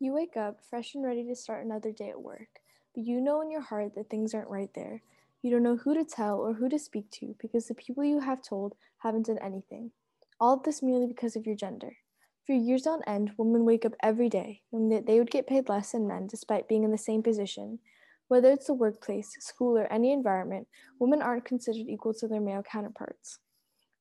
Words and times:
You 0.00 0.12
wake 0.12 0.36
up 0.36 0.60
fresh 0.70 0.94
and 0.94 1.04
ready 1.04 1.24
to 1.24 1.34
start 1.34 1.64
another 1.64 1.90
day 1.90 2.10
at 2.10 2.22
work, 2.22 2.60
but 2.94 3.02
you 3.02 3.20
know 3.20 3.40
in 3.40 3.50
your 3.50 3.62
heart 3.62 3.96
that 3.96 4.08
things 4.08 4.32
aren't 4.32 4.48
right 4.48 4.70
there. 4.72 5.02
You 5.42 5.50
don't 5.50 5.64
know 5.64 5.76
who 5.76 5.92
to 5.92 6.04
tell 6.04 6.38
or 6.38 6.54
who 6.54 6.68
to 6.68 6.78
speak 6.78 7.10
to 7.14 7.34
because 7.40 7.66
the 7.66 7.74
people 7.74 8.04
you 8.04 8.20
have 8.20 8.40
told 8.40 8.76
haven't 8.98 9.26
done 9.26 9.40
anything. 9.42 9.90
All 10.38 10.54
of 10.54 10.62
this 10.62 10.84
merely 10.84 11.08
because 11.08 11.34
of 11.34 11.46
your 11.46 11.56
gender. 11.56 11.96
For 12.46 12.52
years 12.52 12.86
on 12.86 13.02
end, 13.08 13.32
women 13.36 13.64
wake 13.64 13.84
up 13.84 13.94
every 14.00 14.28
day 14.28 14.62
knowing 14.70 14.88
that 14.90 15.06
they 15.06 15.18
would 15.18 15.32
get 15.32 15.48
paid 15.48 15.68
less 15.68 15.90
than 15.90 16.06
men 16.06 16.28
despite 16.28 16.68
being 16.68 16.84
in 16.84 16.92
the 16.92 16.98
same 16.98 17.24
position. 17.24 17.80
Whether 18.28 18.52
it's 18.52 18.68
the 18.68 18.74
workplace, 18.74 19.34
school, 19.40 19.76
or 19.76 19.92
any 19.92 20.12
environment, 20.12 20.68
women 21.00 21.22
aren't 21.22 21.44
considered 21.44 21.88
equal 21.88 22.14
to 22.14 22.28
their 22.28 22.40
male 22.40 22.62
counterparts. 22.62 23.40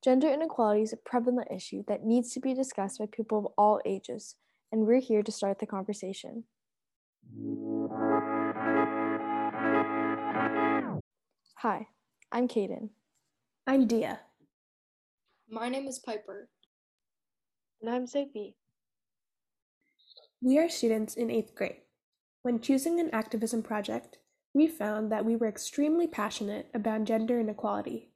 Gender 0.03 0.31
inequality 0.31 0.83
is 0.83 0.93
a 0.93 0.97
prevalent 0.97 1.47
issue 1.49 1.83
that 1.87 2.05
needs 2.05 2.33
to 2.33 2.39
be 2.39 2.53
discussed 2.53 2.99
by 2.99 3.07
people 3.07 3.39
of 3.39 3.47
all 3.57 3.81
ages, 3.83 4.35
and 4.71 4.85
we're 4.85 4.99
here 4.99 5.23
to 5.23 5.31
start 5.31 5.59
the 5.59 5.65
conversation. 5.65 6.43
Hi, 11.57 11.87
I'm 12.31 12.47
Kaden. 12.47 12.89
I'm 13.65 13.87
Dia. 13.87 14.19
My 15.49 15.69
name 15.69 15.87
is 15.87 15.99
Piper. 15.99 16.49
And 17.81 17.89
I'm 17.89 18.07
Sophie. 18.07 18.55
We 20.41 20.59
are 20.59 20.69
students 20.69 21.15
in 21.15 21.31
eighth 21.31 21.55
grade. 21.55 21.81
When 22.43 22.59
choosing 22.61 22.99
an 22.99 23.09
activism 23.11 23.63
project, 23.63 24.17
we 24.53 24.67
found 24.67 25.11
that 25.11 25.25
we 25.25 25.35
were 25.35 25.47
extremely 25.47 26.07
passionate 26.07 26.69
about 26.73 27.05
gender 27.05 27.39
inequality. 27.39 28.11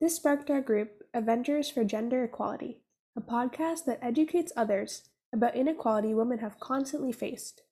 This 0.00 0.16
sparked 0.16 0.50
our 0.50 0.60
group, 0.60 1.02
Avengers 1.14 1.70
for 1.70 1.84
Gender 1.84 2.24
Equality, 2.24 2.82
a 3.16 3.20
podcast 3.20 3.84
that 3.86 3.98
educates 4.02 4.52
others 4.56 5.10
about 5.32 5.56
inequality 5.56 6.14
women 6.14 6.38
have 6.38 6.60
constantly 6.60 7.12
faced. 7.12 7.62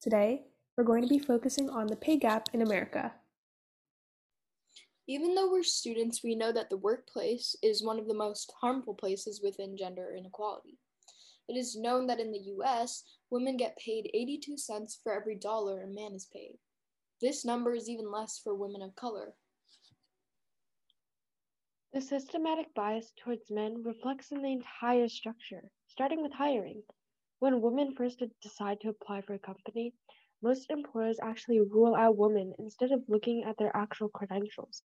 Today, 0.00 0.42
we're 0.76 0.84
going 0.84 1.02
to 1.02 1.08
be 1.08 1.18
focusing 1.18 1.68
on 1.68 1.88
the 1.88 1.96
pay 1.96 2.16
gap 2.16 2.48
in 2.52 2.62
America. 2.62 3.12
Even 5.08 5.34
though 5.34 5.50
we're 5.50 5.64
students, 5.64 6.22
we 6.22 6.36
know 6.36 6.52
that 6.52 6.70
the 6.70 6.76
workplace 6.76 7.56
is 7.62 7.84
one 7.84 7.98
of 7.98 8.06
the 8.06 8.14
most 8.14 8.52
harmful 8.60 8.94
places 8.94 9.40
within 9.42 9.76
gender 9.76 10.14
inequality. 10.16 10.78
It 11.48 11.56
is 11.56 11.76
known 11.76 12.06
that 12.06 12.20
in 12.20 12.30
the 12.30 12.54
US, 12.62 13.02
women 13.28 13.56
get 13.56 13.76
paid 13.76 14.08
82 14.14 14.56
cents 14.56 15.00
for 15.02 15.12
every 15.12 15.34
dollar 15.34 15.82
a 15.82 15.86
man 15.88 16.12
is 16.14 16.28
paid. 16.32 16.58
This 17.20 17.44
number 17.44 17.74
is 17.74 17.88
even 17.88 18.10
less 18.10 18.40
for 18.42 18.54
women 18.54 18.82
of 18.82 18.94
color. 18.94 19.34
The 21.92 22.00
systematic 22.00 22.72
bias 22.74 23.12
towards 23.22 23.50
men 23.50 23.82
reflects 23.84 24.30
in 24.30 24.42
the 24.42 24.52
entire 24.52 25.08
structure, 25.08 25.72
starting 25.88 26.22
with 26.22 26.32
hiring. 26.32 26.84
When 27.40 27.62
women 27.62 27.94
first 27.96 28.22
decide 28.42 28.80
to 28.82 28.90
apply 28.90 29.22
for 29.22 29.32
a 29.32 29.38
company, 29.38 29.94
most 30.42 30.70
employers 30.70 31.18
actually 31.22 31.60
rule 31.60 31.94
out 31.96 32.18
women 32.18 32.52
instead 32.58 32.92
of 32.92 33.02
looking 33.08 33.44
at 33.44 33.56
their 33.56 33.74
actual 33.74 34.10
credentials. 34.10 34.82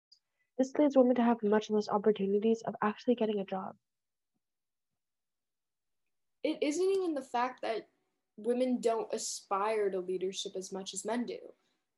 This 0.57 0.73
leads 0.77 0.97
women 0.97 1.15
to 1.15 1.23
have 1.23 1.41
much 1.43 1.69
less 1.69 1.87
opportunities 1.87 2.63
of 2.65 2.75
actually 2.81 3.15
getting 3.15 3.39
a 3.39 3.45
job. 3.45 3.75
It 6.43 6.57
isn't 6.61 6.89
even 6.89 7.13
the 7.13 7.21
fact 7.21 7.61
that 7.61 7.87
women 8.35 8.81
don't 8.81 9.13
aspire 9.13 9.91
to 9.91 9.99
leadership 9.99 10.53
as 10.57 10.71
much 10.71 10.93
as 10.95 11.05
men 11.05 11.27
do, 11.27 11.37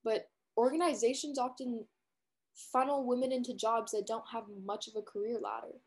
but 0.03 0.29
organizations 0.57 1.39
often 1.39 1.85
funnel 2.73 3.07
women 3.07 3.31
into 3.31 3.55
jobs 3.55 3.93
that 3.93 4.07
don't 4.07 4.29
have 4.33 4.43
much 4.65 4.89
of 4.89 4.95
a 4.97 5.01
career 5.01 5.39
ladder 5.39 5.79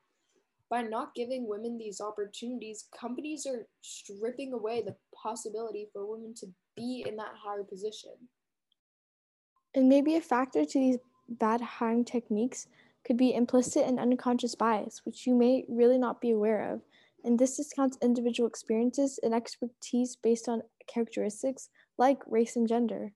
by 0.75 0.83
not 0.83 1.14
giving 1.14 1.47
women 1.48 1.78
these 1.78 2.00
opportunities, 2.00 2.89
companies 3.00 3.47
are 3.47 3.64
stripping 3.83 4.53
away 4.53 4.83
the 4.83 4.97
possibility 5.14 5.86
for 5.92 6.05
women 6.05 6.34
to 6.34 6.47
be 6.75 7.05
in 7.06 7.14
that 7.14 7.31
higher 7.41 7.62
position. 7.62 8.11
And 9.77 9.89
maybe 9.89 10.16
a 10.16 10.21
factor 10.21 10.65
to 10.65 10.78
these 10.81 10.98
bad 11.28 11.60
hiring 11.60 12.04
techniques 12.04 12.66
could 13.06 13.16
be 13.16 13.37
implicit 13.37 13.87
and 13.87 14.00
unconscious 14.00 14.56
bias, 14.56 15.03
which 15.04 15.28
you 15.28 15.37
may 15.37 15.65
really 15.69 15.97
not 15.97 16.21
be 16.21 16.32
aware 16.32 16.72
of. 16.72 16.81
And 17.22 17.38
this 17.38 17.56
discounts 17.56 17.97
individual 18.03 18.48
experiences 18.48 19.21
and 19.22 19.32
expertise 19.32 20.16
based 20.21 20.48
on 20.48 20.62
characteristics 20.93 21.69
like 21.98 22.19
race 22.27 22.56
and 22.56 22.66
gender. 22.66 23.12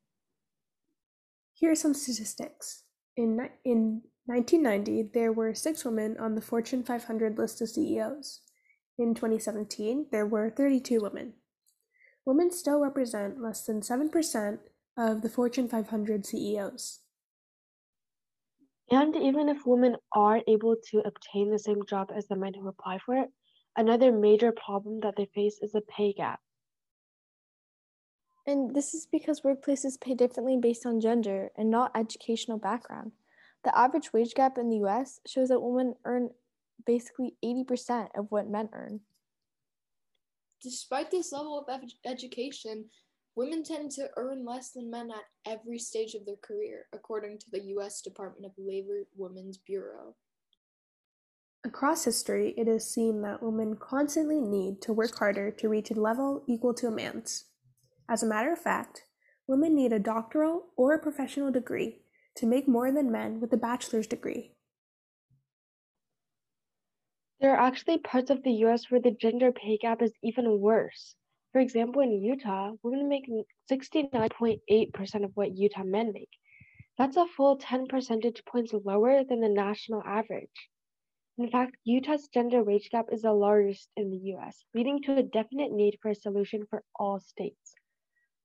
Here 1.54 1.72
are 1.72 1.74
some 1.74 1.94
statistics. 1.94 2.84
In, 3.16 3.48
in 3.64 4.02
1990, 4.28 5.10
there 5.14 5.32
were 5.32 5.54
six 5.54 5.86
women 5.86 6.14
on 6.18 6.34
the 6.34 6.42
Fortune 6.42 6.84
500 6.84 7.38
list 7.38 7.62
of 7.62 7.70
CEOs. 7.70 8.42
In 8.98 9.14
2017, 9.14 10.08
there 10.12 10.26
were 10.26 10.50
32 10.50 11.00
women. 11.00 11.32
Women 12.26 12.50
still 12.50 12.78
represent 12.78 13.40
less 13.40 13.64
than 13.64 13.80
7% 13.80 14.58
of 14.98 15.22
the 15.22 15.30
Fortune 15.30 15.66
500 15.66 16.26
CEOs. 16.26 17.00
And 18.90 19.16
even 19.16 19.48
if 19.48 19.64
women 19.64 19.96
are 20.12 20.42
able 20.46 20.76
to 20.90 20.98
obtain 21.06 21.50
the 21.50 21.58
same 21.58 21.86
job 21.88 22.10
as 22.14 22.28
the 22.28 22.36
men 22.36 22.52
who 22.52 22.68
apply 22.68 22.98
for 22.98 23.16
it, 23.16 23.30
another 23.78 24.12
major 24.12 24.52
problem 24.52 25.00
that 25.00 25.14
they 25.16 25.30
face 25.34 25.58
is 25.62 25.74
a 25.74 25.80
pay 25.80 26.12
gap. 26.12 26.40
And 28.46 28.74
this 28.74 28.92
is 28.92 29.06
because 29.10 29.40
workplaces 29.40 29.98
pay 29.98 30.12
differently 30.12 30.58
based 30.60 30.84
on 30.84 31.00
gender 31.00 31.48
and 31.56 31.70
not 31.70 31.92
educational 31.94 32.58
background. 32.58 33.12
The 33.68 33.78
average 33.78 34.14
wage 34.14 34.32
gap 34.32 34.56
in 34.56 34.70
the 34.70 34.78
US 34.86 35.20
shows 35.26 35.50
that 35.50 35.60
women 35.60 35.94
earn 36.06 36.30
basically 36.86 37.36
80% 37.44 38.08
of 38.16 38.24
what 38.30 38.48
men 38.48 38.70
earn. 38.72 39.00
Despite 40.62 41.10
this 41.10 41.32
level 41.32 41.60
of 41.60 41.68
ed- 41.68 41.92
education, 42.10 42.86
women 43.36 43.62
tend 43.62 43.90
to 43.90 44.08
earn 44.16 44.46
less 44.46 44.70
than 44.70 44.90
men 44.90 45.10
at 45.10 45.24
every 45.44 45.78
stage 45.78 46.14
of 46.14 46.24
their 46.24 46.38
career, 46.42 46.86
according 46.94 47.40
to 47.40 47.50
the 47.50 47.60
US 47.74 48.00
Department 48.00 48.46
of 48.46 48.52
Labor 48.56 49.06
Women's 49.14 49.58
Bureau. 49.58 50.16
Across 51.62 52.06
history, 52.06 52.54
it 52.56 52.68
is 52.68 52.90
seen 52.90 53.20
that 53.20 53.42
women 53.42 53.76
constantly 53.76 54.40
need 54.40 54.80
to 54.80 54.94
work 54.94 55.18
harder 55.18 55.50
to 55.50 55.68
reach 55.68 55.90
a 55.90 56.00
level 56.00 56.42
equal 56.46 56.72
to 56.72 56.86
a 56.86 56.90
man's. 56.90 57.44
As 58.08 58.22
a 58.22 58.26
matter 58.26 58.50
of 58.50 58.58
fact, 58.58 59.04
women 59.46 59.74
need 59.74 59.92
a 59.92 59.98
doctoral 59.98 60.68
or 60.74 60.94
a 60.94 60.98
professional 60.98 61.52
degree 61.52 62.00
to 62.38 62.46
make 62.46 62.68
more 62.68 62.92
than 62.92 63.10
men 63.10 63.40
with 63.40 63.52
a 63.52 63.56
bachelor's 63.56 64.06
degree. 64.06 64.52
There 67.40 67.54
are 67.54 67.66
actually 67.66 67.98
parts 67.98 68.30
of 68.30 68.42
the 68.42 68.52
US 68.64 68.90
where 68.90 69.00
the 69.00 69.10
gender 69.10 69.52
pay 69.52 69.76
gap 69.76 70.02
is 70.02 70.12
even 70.22 70.60
worse. 70.60 71.14
For 71.52 71.60
example, 71.60 72.02
in 72.02 72.22
Utah, 72.22 72.72
women 72.82 73.08
make 73.08 73.28
69.8% 73.70 75.24
of 75.24 75.30
what 75.34 75.56
Utah 75.56 75.84
men 75.84 76.12
make. 76.12 76.30
That's 76.96 77.16
a 77.16 77.26
full 77.26 77.56
10 77.56 77.86
percentage 77.86 78.44
points 78.44 78.72
lower 78.72 79.24
than 79.24 79.40
the 79.40 79.48
national 79.48 80.02
average. 80.04 80.68
In 81.38 81.50
fact, 81.50 81.76
Utah's 81.84 82.28
gender 82.28 82.62
wage 82.62 82.90
gap 82.90 83.06
is 83.12 83.22
the 83.22 83.32
largest 83.32 83.88
in 83.96 84.10
the 84.10 84.34
US, 84.34 84.64
leading 84.74 85.00
to 85.02 85.16
a 85.16 85.22
definite 85.22 85.72
need 85.72 85.98
for 86.02 86.10
a 86.10 86.14
solution 86.14 86.66
for 86.68 86.82
all 86.96 87.20
states. 87.20 87.74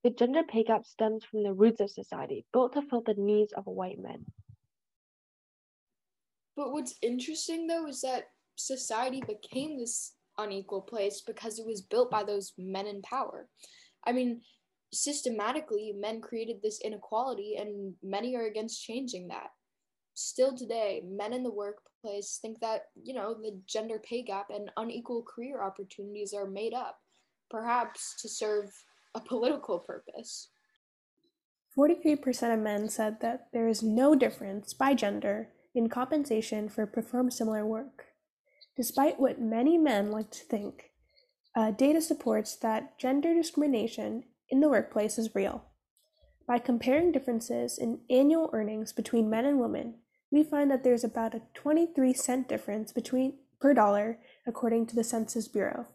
The 0.04 0.10
gender 0.10 0.44
pay 0.44 0.64
gap 0.64 0.86
stems 0.86 1.24
from 1.24 1.44
the 1.44 1.54
roots 1.54 1.80
of 1.80 1.90
society, 1.90 2.46
built 2.52 2.74
to 2.74 2.82
fill 2.82 3.04
the 3.06 3.14
needs 3.18 3.54
of 3.54 3.66
white 3.66 4.00
men. 4.00 4.26
But 6.56 6.72
what's 6.72 6.96
interesting 7.02 7.68
though 7.68 7.88
is 7.88 8.02
that 8.02 8.26
society 8.56 9.24
became 9.26 9.78
this 9.78 10.16
unequal 10.38 10.82
place 10.82 11.22
because 11.22 11.58
it 11.58 11.66
was 11.66 11.82
built 11.82 12.12
by 12.12 12.24
those 12.24 12.54
men 12.58 12.86
in 12.86 13.02
power. 13.02 13.48
I 14.06 14.12
mean, 14.12 14.42
systematically, 14.92 15.94
men 15.98 16.22
created 16.22 16.58
this 16.62 16.82
inequality, 16.82 17.56
and 17.56 17.94
many 18.04 18.36
are 18.36 18.46
against 18.46 18.84
changing 18.84 19.28
that. 19.30 19.50
Still 20.14 20.56
today, 20.56 21.02
men 21.06 21.34
in 21.34 21.44
the 21.44 21.52
workplace 21.52 22.40
think 22.42 22.60
that, 22.60 22.84
you 23.02 23.14
know, 23.14 23.34
the 23.34 23.60
gender 23.66 24.00
pay 24.00 24.22
gap 24.22 24.48
and 24.54 24.70
unequal 24.78 25.24
career 25.24 25.64
opportunities 25.64 26.34
are 26.34 26.46
made 26.46 26.74
up, 26.74 27.00
perhaps 27.50 28.22
to 28.22 28.30
serve 28.30 28.72
a 29.16 29.20
political 29.20 29.80
purpose. 29.80 30.50
43% 31.78 32.54
of 32.54 32.60
men 32.60 32.88
said 32.90 33.20
that 33.22 33.48
there 33.52 33.68
is 33.68 33.82
no 33.82 34.16
difference 34.16 34.74
by 34.74 34.94
gender 34.94 35.50
in 35.74 35.90
compensation 35.90 36.70
for 36.70 36.86
perform 36.86 37.32
similar 37.32 37.66
work. 37.66 38.06
Despite 38.76 39.20
what 39.20 39.42
many 39.42 39.78
men 39.78 40.12
like 40.12 40.32
to 40.32 40.44
think, 40.46 40.92
uh, 41.56 41.72
data 41.72 42.02
supports 42.02 42.56
that 42.58 42.98
gender 43.00 43.34
discrimination 43.34 44.24
in 44.50 44.60
the 44.60 44.70
workplace 44.70 45.18
is 45.18 45.36
real. 45.36 45.66
By 46.48 46.60
comparing 46.60 47.12
differences 47.12 47.78
in 47.78 48.02
annual 48.10 48.50
earnings 48.54 48.92
between 48.92 49.30
men 49.30 49.46
and 49.46 49.60
women, 49.60 49.96
we 50.32 50.44
find 50.44 50.70
that 50.72 50.84
there's 50.84 51.04
about 51.04 51.36
a 51.36 51.42
23 51.54 52.14
cent 52.14 52.50
difference 52.50 52.92
between 52.92 53.38
per 53.62 53.74
dollar 53.74 54.20
according 54.46 54.88
to 54.88 54.96
the 54.96 55.04
Census 55.04 55.48
Bureau. 55.48 55.86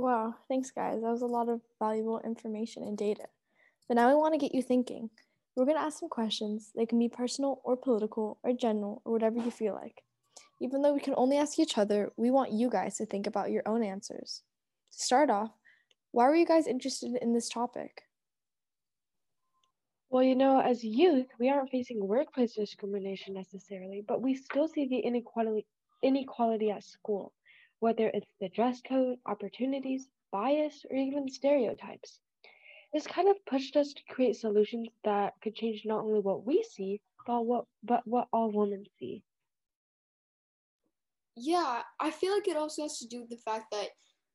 Wow, 0.00 0.34
thanks, 0.48 0.70
guys. 0.70 1.02
That 1.02 1.10
was 1.10 1.20
a 1.20 1.26
lot 1.26 1.50
of 1.50 1.60
valuable 1.78 2.20
information 2.20 2.84
and 2.84 2.96
data. 2.96 3.24
But 3.86 3.96
now 3.96 4.08
we 4.08 4.14
want 4.14 4.32
to 4.32 4.38
get 4.38 4.54
you 4.54 4.62
thinking. 4.62 5.10
We're 5.54 5.66
going 5.66 5.76
to 5.76 5.82
ask 5.82 5.98
some 5.98 6.08
questions. 6.08 6.72
They 6.74 6.86
can 6.86 6.98
be 6.98 7.10
personal 7.10 7.60
or 7.64 7.76
political 7.76 8.38
or 8.42 8.54
general 8.54 9.02
or 9.04 9.12
whatever 9.12 9.36
you 9.36 9.50
feel 9.50 9.74
like. 9.74 10.02
Even 10.58 10.80
though 10.80 10.94
we 10.94 11.00
can 11.00 11.12
only 11.18 11.36
ask 11.36 11.58
each 11.58 11.76
other, 11.76 12.12
we 12.16 12.30
want 12.30 12.50
you 12.50 12.70
guys 12.70 12.96
to 12.96 13.04
think 13.04 13.26
about 13.26 13.50
your 13.50 13.62
own 13.66 13.82
answers. 13.82 14.40
To 14.92 15.04
start 15.04 15.28
off, 15.28 15.50
why 16.12 16.28
were 16.28 16.36
you 16.36 16.46
guys 16.46 16.66
interested 16.66 17.18
in 17.20 17.34
this 17.34 17.50
topic? 17.50 18.04
Well, 20.08 20.22
you 20.22 20.34
know, 20.34 20.60
as 20.60 20.82
youth, 20.82 21.26
we 21.38 21.50
aren't 21.50 21.68
facing 21.68 22.08
workplace 22.08 22.54
discrimination 22.54 23.34
necessarily, 23.34 24.02
but 24.08 24.22
we 24.22 24.34
still 24.34 24.66
see 24.66 24.88
the 24.88 25.00
inequality 25.00 25.66
inequality 26.02 26.70
at 26.70 26.84
school, 26.84 27.34
whether 27.80 28.10
it's 28.14 28.30
the 28.40 28.48
dress 28.50 28.80
code, 28.86 29.18
opportunities, 29.26 30.08
bias, 30.30 30.84
or 30.90 30.96
even 30.96 31.28
stereotypes. 31.28 32.20
This 32.92 33.06
kind 33.06 33.28
of 33.28 33.44
pushed 33.46 33.76
us 33.76 33.92
to 33.92 34.02
create 34.08 34.36
solutions 34.36 34.88
that 35.04 35.34
could 35.42 35.54
change 35.54 35.82
not 35.84 36.04
only 36.04 36.20
what 36.20 36.46
we 36.46 36.62
see, 36.62 37.00
but 37.26 37.42
what 37.42 37.64
but 37.82 38.06
what 38.06 38.28
all 38.32 38.50
women 38.50 38.84
see. 38.98 39.22
Yeah, 41.36 41.82
I 42.00 42.10
feel 42.10 42.34
like 42.34 42.48
it 42.48 42.56
also 42.56 42.82
has 42.82 42.98
to 42.98 43.08
do 43.08 43.20
with 43.20 43.30
the 43.30 43.36
fact 43.36 43.66
that 43.72 43.88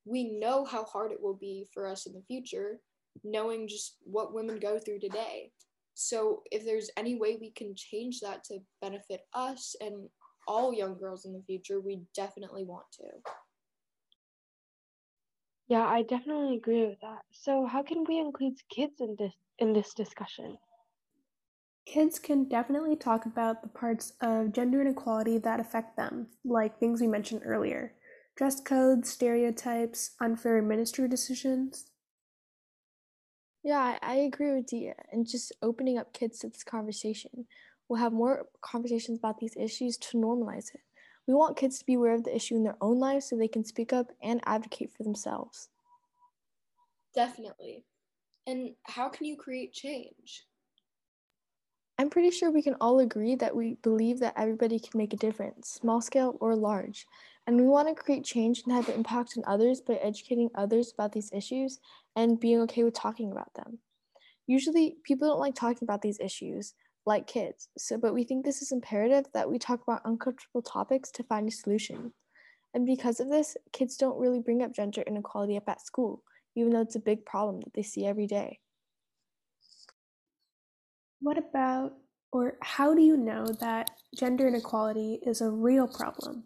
we 0.06 0.40
know 0.40 0.66
how 0.66 0.86
hard 0.86 1.12
it 1.12 1.22
will 1.22 1.36
be 1.36 1.68
for 1.74 1.88
us 1.88 2.06
in 2.06 2.14
the 2.14 2.24
future, 2.28 2.80
knowing 3.24 3.68
just 3.68 3.98
what 4.04 4.34
women 4.34 4.60
go 4.60 4.80
through 4.80 5.00
today. 5.00 5.52
So, 5.94 6.44
if 6.52 6.66
there's 6.66 6.90
any 6.98 7.16
way 7.16 7.38
we 7.40 7.52
can 7.52 7.76
change 7.76 8.20
that 8.22 8.44
to 8.46 8.60
benefit 8.82 9.22
us 9.34 9.76
and 9.82 10.10
all 10.48 10.74
young 10.74 10.98
girls 10.98 11.26
in 11.26 11.34
the 11.34 11.44
future, 11.46 11.80
we 11.80 12.02
definitely 12.16 12.64
want 12.64 12.86
to. 12.94 13.04
Yeah, 15.68 15.86
I 15.86 16.04
definitely 16.04 16.58
agree 16.58 16.86
with 16.86 17.00
that. 17.02 17.24
So, 17.32 17.66
how 17.66 17.82
can 17.82 18.04
we 18.08 18.20
include 18.20 18.58
kids 18.70 19.02
in 19.02 19.16
this 19.18 19.34
in 19.58 19.74
this 19.74 19.94
discussion? 19.94 20.58
Kids 21.86 22.20
can 22.20 22.48
definitely 22.48 22.96
talk 22.96 23.26
about 23.26 23.62
the 23.62 23.70
parts 23.70 24.14
of 24.22 24.52
gender 24.52 24.82
inequality 24.82 25.38
that 25.40 25.60
affect 25.60 25.96
them, 25.98 26.28
like 26.44 26.80
things 26.80 27.02
we 27.02 27.08
mentioned 27.08 27.42
earlier 27.46 27.94
dress 28.36 28.60
codes, 28.60 29.10
stereotypes, 29.10 30.16
unfair 30.20 30.62
ministry 30.62 31.08
decisions, 31.08 31.90
Yeah, 33.66 33.80
I, 33.80 33.98
I 34.04 34.16
agree 34.18 34.54
with 34.54 34.68
Dia. 34.68 34.94
And 35.12 35.28
just 35.28 35.52
opening 35.62 35.98
up 35.98 36.14
kids 36.14 36.38
to 36.40 36.50
this 36.50 36.64
conversation. 36.64 37.48
We'll 37.88 38.00
have 38.00 38.14
more 38.14 38.48
conversations 38.62 39.20
about 39.20 39.40
these 39.40 39.56
issues 39.58 39.98
to 39.98 40.18
normalize 40.18 40.74
it. 40.74 40.82
We 41.28 41.34
want 41.34 41.58
kids 41.58 41.80
to 41.80 41.86
be 41.86 41.96
aware 41.96 42.14
of 42.14 42.24
the 42.24 42.36
issue 42.36 42.56
in 42.56 42.64
their 42.64 42.78
own 42.82 43.00
lives 43.00 43.30
so 43.30 43.36
they 43.36 43.48
can 43.48 43.66
speak 43.66 43.94
up 43.94 44.12
and 44.22 44.42
advocate 44.46 44.92
for 44.96 45.04
themselves. 45.04 45.70
Definitely. 47.14 47.86
And 48.48 48.76
how 48.84 49.10
can 49.10 49.26
you 49.26 49.38
create 49.38 49.74
change? 49.74 50.46
I'm 51.98 52.10
pretty 52.10 52.30
sure 52.30 52.52
we 52.52 52.62
can 52.62 52.76
all 52.82 53.00
agree 53.00 53.36
that 53.36 53.56
we 53.56 53.76
believe 53.82 54.20
that 54.20 54.34
everybody 54.36 54.80
can 54.80 54.98
make 54.98 55.14
a 55.14 55.18
difference, 55.18 55.70
small 55.70 56.02
scale 56.02 56.38
or 56.42 56.56
large. 56.56 57.08
And 57.48 57.56
we 57.56 57.64
want 57.64 57.88
to 57.88 57.96
create 57.96 58.26
change 58.26 58.64
and 58.66 58.74
have 58.74 58.90
an 58.90 58.96
impact 58.96 59.36
on 59.38 59.44
others 59.48 59.80
by 59.80 59.94
educating 59.96 60.50
others 60.56 60.92
about 60.92 61.14
these 61.14 61.32
issues 61.32 61.80
and 62.16 62.40
being 62.40 62.60
okay 62.62 62.84
with 62.84 62.96
talking 62.96 63.32
about 63.32 63.54
them. 63.54 63.80
Usually, 64.46 64.98
people 65.04 65.28
don't 65.28 65.40
like 65.40 65.56
talking 65.56 65.84
about 65.84 66.02
these 66.02 66.20
issues, 66.20 66.74
like 67.06 67.28
kids. 67.28 67.70
So, 67.78 67.98
but 67.98 68.14
we 68.14 68.24
think 68.24 68.44
this 68.44 68.62
is 68.62 68.72
imperative 68.72 69.26
that 69.34 69.50
we 69.50 69.60
talk 69.60 69.82
about 69.84 70.02
uncomfortable 70.06 70.62
topics 70.62 71.12
to 71.12 71.24
find 71.24 71.48
a 71.48 71.52
solution. 71.52 72.14
And 72.74 72.86
because 72.86 73.20
of 73.20 73.30
this, 73.30 73.56
kids 73.72 73.96
don't 73.96 74.20
really 74.20 74.40
bring 74.40 74.62
up 74.62 74.74
gender 74.74 75.02
inequality 75.02 75.56
up 75.58 75.70
at 75.70 75.86
school, 75.86 76.24
even 76.56 76.74
though 76.74 76.82
it's 76.82 76.96
a 76.96 77.00
big 77.00 77.26
problem 77.26 77.62
that 77.62 77.74
they 77.74 77.84
see 77.84 78.06
every 78.06 78.28
day. 78.28 78.60
What 81.22 81.38
about, 81.38 81.94
or 82.32 82.58
how 82.62 82.94
do 82.94 83.02
you 83.02 83.18
know 83.18 83.46
that 83.62 83.92
gender 84.16 84.48
inequality 84.48 85.20
is 85.26 85.42
a 85.42 85.50
real 85.50 85.88
problem? 85.88 86.44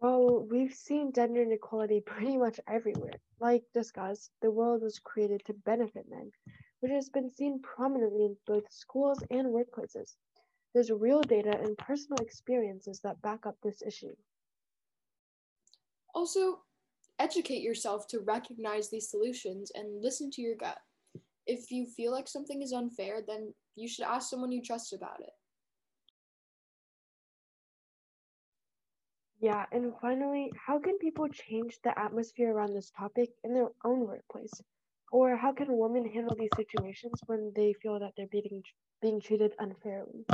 Well, 0.00 0.46
we've 0.50 0.74
seen 0.74 1.12
gender 1.12 1.42
inequality 1.42 2.00
pretty 2.06 2.36
much 2.36 2.60
everywhere. 2.68 3.14
Like 3.40 3.64
discussed, 3.72 4.30
the 4.42 4.50
world 4.50 4.82
was 4.82 4.98
created 4.98 5.42
to 5.46 5.54
benefit 5.54 6.06
men, 6.08 6.30
which 6.80 6.92
has 6.92 7.08
been 7.08 7.30
seen 7.30 7.60
prominently 7.62 8.26
in 8.26 8.36
both 8.46 8.70
schools 8.70 9.22
and 9.30 9.46
workplaces. 9.48 10.16
There's 10.74 10.90
real 10.90 11.22
data 11.22 11.58
and 11.58 11.76
personal 11.78 12.18
experiences 12.20 13.00
that 13.00 13.22
back 13.22 13.46
up 13.46 13.56
this 13.62 13.82
issue. 13.82 14.14
Also, 16.14 16.60
educate 17.18 17.62
yourself 17.62 18.06
to 18.08 18.20
recognize 18.20 18.90
these 18.90 19.10
solutions 19.10 19.70
and 19.74 20.02
listen 20.02 20.30
to 20.32 20.42
your 20.42 20.56
gut. 20.56 20.78
If 21.46 21.70
you 21.70 21.86
feel 21.86 22.12
like 22.12 22.28
something 22.28 22.60
is 22.60 22.72
unfair, 22.72 23.20
then 23.26 23.54
you 23.76 23.88
should 23.88 24.04
ask 24.04 24.28
someone 24.28 24.52
you 24.52 24.62
trust 24.62 24.92
about 24.92 25.20
it. 25.20 25.30
Yeah, 29.46 29.64
and 29.70 29.92
finally, 30.02 30.50
how 30.66 30.80
can 30.80 30.98
people 30.98 31.28
change 31.28 31.78
the 31.84 31.96
atmosphere 31.96 32.52
around 32.52 32.74
this 32.74 32.90
topic 32.90 33.30
in 33.44 33.54
their 33.54 33.68
own 33.84 34.00
workplace? 34.00 34.50
Or 35.12 35.36
how 35.36 35.52
can 35.52 35.68
women 35.68 36.04
handle 36.04 36.34
these 36.36 36.50
situations 36.56 37.20
when 37.26 37.52
they 37.54 37.72
feel 37.80 38.00
that 38.00 38.14
they're 38.16 38.26
being, 38.26 38.64
being 39.00 39.20
treated 39.20 39.52
unfairly? 39.60 40.26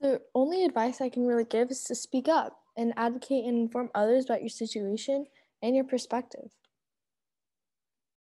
The 0.00 0.20
only 0.34 0.64
advice 0.64 1.00
I 1.00 1.08
can 1.08 1.24
really 1.24 1.44
give 1.44 1.70
is 1.70 1.84
to 1.84 1.94
speak 1.94 2.26
up 2.26 2.58
and 2.76 2.92
advocate 2.96 3.44
and 3.44 3.56
inform 3.56 3.90
others 3.94 4.24
about 4.24 4.42
your 4.42 4.48
situation 4.48 5.26
and 5.62 5.76
your 5.76 5.84
perspective. 5.84 6.50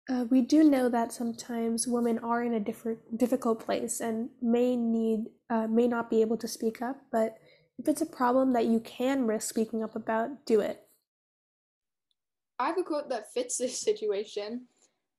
Uh, 0.09 0.25
we 0.31 0.41
do 0.41 0.65
know 0.65 0.89
that 0.89 1.13
sometimes 1.13 1.87
women 1.87 2.19
are 2.21 2.43
in 2.43 2.55
a 2.55 2.61
different, 2.61 3.19
difficult 3.19 3.61
place 3.61 4.01
and 4.01 4.31
may 4.41 4.77
need, 4.77 5.27
uh, 5.51 5.67
may 5.67 5.87
not 5.87 6.09
be 6.09 6.23
able 6.23 6.39
to 6.39 6.49
speak 6.49 6.81
up, 6.81 6.97
but 7.13 7.37
if 7.79 7.89
it's 7.89 8.03
a 8.03 8.07
problem 8.07 8.53
that 8.53 8.67
you 8.67 8.81
can 8.81 9.27
risk 9.27 9.49
speaking 9.49 9.83
up 9.83 9.97
about, 9.97 10.47
do 10.47 10.61
it. 10.61 10.83
I 12.59 12.67
have 12.67 12.79
a 12.79 12.83
quote 12.83 13.09
that 13.09 13.33
fits 13.33 13.59
this 13.59 13.79
situation. 13.89 14.67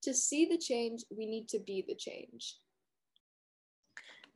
To 0.03 0.13
see 0.13 0.45
the 0.45 0.57
change, 0.57 1.03
we 1.15 1.25
need 1.25 1.47
to 1.49 1.59
be 1.59 1.83
the 1.87 1.95
change. 1.95 2.57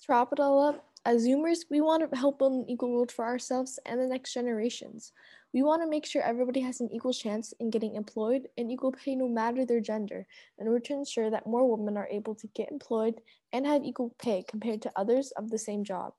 To 0.02 0.06
wrap 0.10 0.30
it 0.32 0.40
all 0.40 0.62
up, 0.64 0.86
as 1.06 1.26
Zoomers, 1.26 1.60
we 1.70 1.82
want 1.82 2.10
to 2.10 2.18
help 2.18 2.40
build 2.40 2.54
an 2.54 2.70
equal 2.70 2.92
world 2.92 3.12
for 3.12 3.26
ourselves 3.26 3.80
and 3.86 4.00
the 4.00 4.08
next 4.08 4.34
generations. 4.34 5.14
We 5.54 5.64
want 5.64 5.82
to 5.82 5.90
make 5.90 6.06
sure 6.06 6.22
everybody 6.22 6.60
has 6.62 6.82
an 6.82 6.90
equal 6.92 7.14
chance 7.14 7.54
in 7.60 7.70
getting 7.70 7.96
employed 7.96 8.48
and 8.58 8.70
equal 8.70 8.92
pay 8.92 9.16
no 9.16 9.28
matter 9.28 9.66
their 9.66 9.80
gender, 9.80 10.28
in 10.60 10.68
order 10.68 10.82
to 10.82 10.94
ensure 10.94 11.30
that 11.30 11.48
more 11.48 11.70
women 11.70 11.98
are 11.98 12.10
able 12.12 12.36
to 12.36 12.48
get 12.48 12.72
employed 12.72 13.22
and 13.54 13.66
have 13.66 13.84
equal 13.84 14.14
pay 14.20 14.44
compared 14.48 14.82
to 14.82 14.92
others 14.96 15.32
of 15.38 15.50
the 15.50 15.58
same 15.58 15.84
job. 15.84 16.14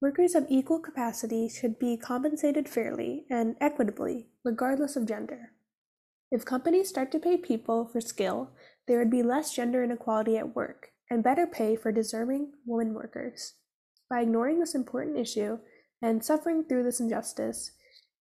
Workers 0.00 0.36
of 0.36 0.46
equal 0.48 0.78
capacity 0.78 1.48
should 1.48 1.80
be 1.80 1.96
compensated 1.96 2.68
fairly 2.68 3.26
and 3.28 3.56
equitably, 3.60 4.28
regardless 4.44 4.94
of 4.94 5.06
gender. 5.06 5.54
If 6.30 6.44
companies 6.44 6.88
start 6.88 7.10
to 7.12 7.18
pay 7.18 7.36
people 7.36 7.86
for 7.86 8.00
skill, 8.00 8.52
there 8.86 9.00
would 9.00 9.10
be 9.10 9.24
less 9.24 9.52
gender 9.52 9.82
inequality 9.82 10.38
at 10.38 10.54
work 10.54 10.92
and 11.10 11.24
better 11.24 11.48
pay 11.48 11.74
for 11.74 11.90
deserving 11.90 12.52
women 12.64 12.94
workers. 12.94 13.54
By 14.08 14.20
ignoring 14.20 14.60
this 14.60 14.76
important 14.76 15.18
issue 15.18 15.58
and 16.00 16.24
suffering 16.24 16.62
through 16.64 16.84
this 16.84 17.00
injustice, 17.00 17.72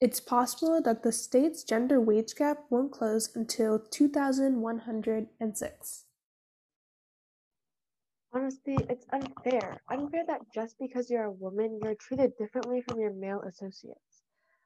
it's 0.02 0.20
possible 0.20 0.82
that 0.82 1.04
the 1.04 1.12
state's 1.12 1.64
gender 1.64 2.02
wage 2.02 2.34
gap 2.36 2.66
won't 2.72 2.92
close 2.92 3.30
until 3.36 3.78
2106. 3.80 6.06
Honestly, 8.38 8.78
it's 8.88 9.08
unfair. 9.14 9.82
Unfair 9.90 10.24
that 10.28 10.42
just 10.54 10.76
because 10.78 11.10
you're 11.10 11.24
a 11.24 11.32
woman, 11.32 11.80
you're 11.82 11.96
treated 11.96 12.38
differently 12.38 12.82
from 12.82 13.00
your 13.00 13.12
male 13.12 13.42
associates. 13.42 14.22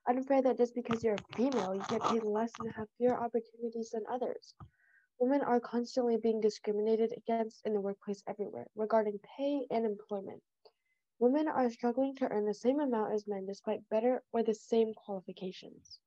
Unfair 0.10 0.42
that 0.42 0.58
just 0.58 0.76
because 0.76 1.02
you're 1.02 1.16
a 1.16 1.36
female, 1.38 1.74
you 1.74 1.82
get 1.88 2.04
paid 2.04 2.26
less 2.26 2.52
and 2.60 2.70
have 2.74 2.90
fewer 2.98 3.16
opportunities 3.18 3.92
than 3.92 4.04
others. 4.12 4.56
Women 5.20 5.40
are 5.40 5.62
constantly 5.62 6.18
being 6.18 6.42
discriminated 6.42 7.14
against 7.16 7.62
in 7.66 7.72
the 7.72 7.80
workplace 7.80 8.22
everywhere 8.28 8.68
regarding 8.76 9.18
pay 9.38 9.66
and 9.72 9.86
employment. 9.86 10.42
Women 11.20 11.48
are 11.48 11.70
struggling 11.70 12.14
to 12.16 12.28
earn 12.28 12.46
the 12.46 12.54
same 12.54 12.82
amount 12.82 13.14
as 13.14 13.26
men 13.26 13.46
despite 13.46 13.88
better 13.90 14.22
or 14.34 14.44
the 14.44 14.54
same 14.54 14.94
qualifications. 14.96 16.00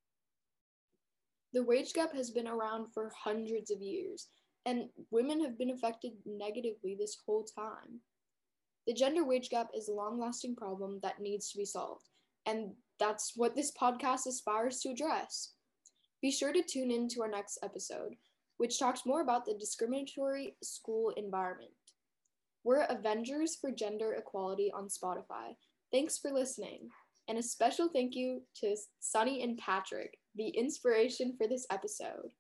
The 1.55 1.63
wage 1.63 1.95
gap 1.95 2.13
has 2.15 2.31
been 2.31 2.47
around 2.47 2.93
for 2.93 3.11
hundreds 3.17 3.71
of 3.71 3.81
years, 3.81 4.29
and 4.67 4.89
women 5.11 5.43
have 5.43 5.59
been 5.59 5.71
affected 5.71 6.13
negatively 6.25 6.97
this 6.99 7.19
whole 7.27 7.45
time. 7.45 8.01
The 8.87 8.95
gender 8.95 9.25
wage 9.25 9.51
gap 9.51 9.69
is 9.75 9.89
a 9.89 9.95
long 9.95 10.19
lasting 10.19 10.57
problem 10.57 11.01
that 11.03 11.21
needs 11.21 11.51
to 11.51 11.59
be 11.59 11.65
solved, 11.65 12.09
and 12.47 12.73
that's 12.99 13.33
what 13.37 13.55
this 13.55 13.73
podcast 13.73 14.27
aspires 14.27 14.81
to 14.81 14.91
address. 14.91 15.55
Be 16.23 16.31
sure 16.31 16.53
to 16.53 16.63
tune 16.63 16.91
in 16.91 17.09
to 17.09 17.23
our 17.23 17.29
next 17.29 17.59
episode, 17.63 18.15
which 18.59 18.79
talks 18.79 19.07
more 19.07 19.21
about 19.21 19.45
the 19.45 19.55
discriminatory 19.55 20.57
school 20.63 21.13
environment. 21.17 21.73
We're 22.63 22.85
Avengers 22.85 23.57
for 23.57 23.71
Gender 23.71 24.15
Equality 24.15 24.73
on 24.75 24.89
Spotify. 24.89 25.55
Thanks 25.93 26.17
for 26.19 26.31
listening. 26.31 26.89
And 27.29 27.39
a 27.39 27.43
special 27.43 27.89
thank 27.89 28.15
you 28.15 28.43
to 28.61 28.77
Sunny 29.01 29.43
and 29.43 29.59
Patrick, 29.59 30.19
the 30.35 30.49
inspiration 30.49 31.35
for 31.37 31.47
this 31.47 31.67
episode. 31.71 32.31